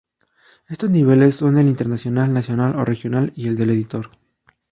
Estos 0.67 0.89
niveles 0.89 1.35
son 1.35 1.59
el 1.59 1.67
internacional, 1.67 2.33
nacional 2.33 2.75
o 2.75 2.83
regional, 2.83 3.31
y 3.35 3.45
el 3.49 3.55
del 3.55 3.69
editor. 3.69 4.09